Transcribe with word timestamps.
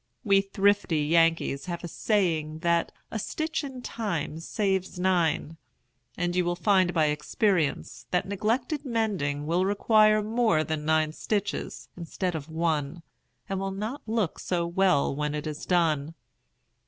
We 0.23 0.41
thrifty 0.41 1.01
Yankees 1.01 1.65
have 1.67 1.83
a 1.83 1.87
saying 1.87 2.61
that 2.65 2.91
"a 3.11 3.19
stitch 3.19 3.63
in 3.63 3.83
time 3.83 4.39
saves 4.39 4.97
nine"; 4.97 5.57
and 6.17 6.35
you 6.35 6.43
will 6.43 6.55
find 6.55 6.91
by 6.91 7.05
experience 7.05 8.07
that 8.09 8.27
neglected 8.27 8.83
mending 8.83 9.45
will 9.45 9.63
require 9.63 10.23
more 10.23 10.63
than 10.63 10.85
nine 10.85 11.11
stitches 11.11 11.87
instead 11.95 12.33
of 12.33 12.49
one, 12.49 13.03
and 13.47 13.59
will 13.59 13.69
not 13.69 14.01
look 14.07 14.39
so 14.39 14.65
well 14.65 15.15
when 15.15 15.35
it 15.35 15.45
is 15.45 15.67
done. 15.67 16.15